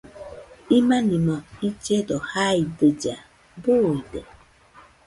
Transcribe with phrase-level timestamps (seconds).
[0.77, 1.35] Imanimo
[1.67, 3.15] illledo jaidɨlla,
[3.61, 4.21] buide